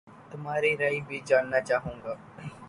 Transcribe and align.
تمہاری 0.31 0.71
رائے 0.77 0.99
بھی 1.07 1.19
جاننا 1.27 1.59
چاہوں 1.61 1.95
گا 2.03 2.13